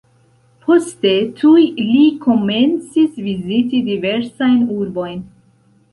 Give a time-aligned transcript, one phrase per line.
[0.67, 5.25] Poste tuj li komencis viziti diversajn urbojn.